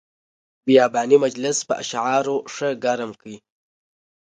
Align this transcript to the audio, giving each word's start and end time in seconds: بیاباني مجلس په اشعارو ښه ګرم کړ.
بیاباني 0.65 1.17
مجلس 1.25 1.57
په 1.67 1.73
اشعارو 1.83 2.35
ښه 2.53 2.69
ګرم 2.83 3.11
کړ. 3.21 3.29